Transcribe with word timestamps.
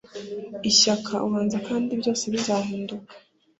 Ishyaka 0.69 1.13
ubanza 1.27 1.57
kandi 1.67 1.91
byose 2.01 2.23
bizahinduka.” 2.33 3.11